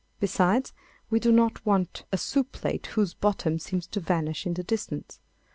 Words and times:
Besides, 0.19 0.73
we 1.11 1.19
do 1.19 1.31
not 1.31 1.63
want 1.63 2.05
a 2.11 2.17
soup 2.17 2.51
plate 2.53 2.87
whose 2.87 3.13
bottom 3.13 3.59
seems 3.59 3.85
to 3.85 3.99
vanish 3.99 4.47
in 4.47 4.55
the 4.55 4.63
distance. 4.63 5.19